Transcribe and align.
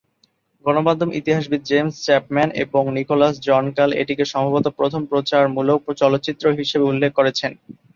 গণমাধ্যম 0.65 1.09
ইতিহাসবিদ 1.19 1.61
James 1.65 1.95
Chapman 2.05 2.49
এবং 2.63 2.83
নিকোলাস 2.97 3.33
জন 3.47 3.65
কাল 3.77 3.89
এটিকে 4.01 4.25
"সম্ভবত 4.33 4.65
প্রথম 4.79 5.01
প্রচারমূলক 5.05 5.79
চলচ্চিত্র" 6.01 6.45
হিসেবে 6.59 6.85
উল্লেখ 6.91 7.11
করেছেন। 7.15 7.51